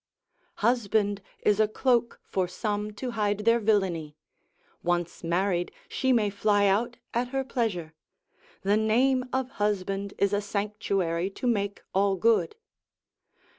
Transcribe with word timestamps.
Husband 0.65 1.21
is 1.43 1.59
a 1.59 1.67
cloak 1.67 2.19
for 2.23 2.47
some 2.47 2.89
to 2.93 3.11
hide 3.11 3.45
their 3.45 3.59
villainy; 3.59 4.15
once 4.81 5.23
married 5.23 5.71
she 5.87 6.11
may 6.11 6.31
fly 6.31 6.65
out 6.65 6.97
at 7.13 7.27
her 7.27 7.43
pleasure, 7.43 7.93
the 8.63 8.77
name 8.77 9.23
of 9.31 9.51
husband 9.61 10.15
is 10.17 10.33
a 10.33 10.41
sanctuary 10.41 11.29
to 11.29 11.45
make 11.45 11.83
all 11.93 12.15
good. 12.15 12.55